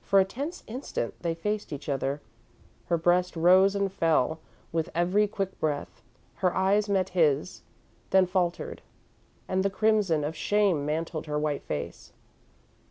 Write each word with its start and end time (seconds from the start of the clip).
For 0.00 0.18
a 0.18 0.24
tense 0.24 0.64
instant 0.66 1.12
they 1.20 1.34
faced 1.34 1.74
each 1.74 1.90
other. 1.90 2.22
Her 2.86 2.96
breast 2.96 3.36
rose 3.36 3.74
and 3.74 3.92
fell 3.92 4.38
with 4.72 4.88
every 4.94 5.26
quick 5.28 5.60
breath; 5.60 6.00
her 6.36 6.56
eyes 6.56 6.88
met 6.88 7.10
his, 7.10 7.60
then 8.08 8.24
faltered, 8.24 8.80
and 9.46 9.62
the 9.62 9.68
crimson 9.68 10.24
of 10.24 10.34
shame 10.34 10.86
mantled 10.86 11.26
her 11.26 11.38
white 11.38 11.64
face. 11.64 12.14